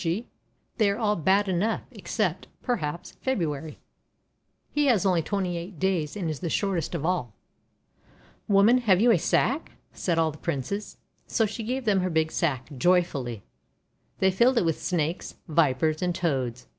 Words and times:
418 0.01 0.29
THE 0.77 0.85
WONDER 0.87 0.97
GARDEN 0.97 0.97
'They 0.97 0.97
are 0.97 1.05
all 1.09 1.15
bad 1.15 1.47
enough, 1.47 1.81
except, 1.91 2.47
perhaps, 2.63 3.11
February; 3.21 3.77
he 4.71 4.87
has 4.87 5.05
only 5.05 5.21
twenty 5.21 5.57
eight 5.57 5.77
days 5.77 6.15
and 6.17 6.27
is 6.27 6.39
the 6.39 6.49
shortest 6.49 6.95
of 6.95 7.05
all!' 7.05 7.35
'Woman, 8.47 8.79
have 8.79 8.99
you 8.99 9.11
a 9.11 9.19
sack?' 9.19 9.73
said 9.93 10.17
all 10.17 10.31
the 10.31 10.39
Princes. 10.39 10.97
So 11.27 11.45
she 11.45 11.61
gave 11.61 11.85
them 11.85 11.99
her 11.99 12.09
big 12.09 12.31
sack, 12.31 12.69
joyfully. 12.75 13.43
They 14.17 14.31
filled 14.31 14.57
it 14.57 14.65
with 14.65 14.81
Snakes, 14.81 15.35
Vipers, 15.47 16.01
and 16.01 16.15
Toads. 16.15 16.65